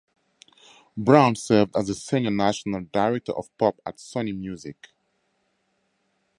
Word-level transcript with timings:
Brown 0.97 1.35
served 1.35 1.75
as 1.77 1.85
the 1.85 1.93
Senior 1.93 2.31
National 2.31 2.81
Director 2.91 3.33
of 3.33 3.55
Pop 3.59 3.79
at 3.85 3.97
Sony 3.97 4.35
Music. 4.35 4.87